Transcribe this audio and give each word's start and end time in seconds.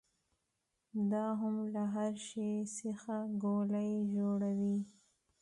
دا 1.11 1.25
هم 1.41 1.55
له 1.73 1.83
هر 1.93 2.13
شي 2.27 2.49
څخه 2.79 3.15
ګولۍ 3.43 3.91
جوړوي. 4.15 4.77